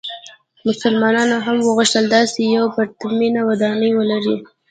مسلمانانو 0.67 1.37
هم 1.45 1.57
وغوښتل 1.67 2.05
داسې 2.15 2.39
یوه 2.55 2.69
پرتمینه 2.75 3.41
ودانۍ 3.49 3.91
ولري. 3.95 4.37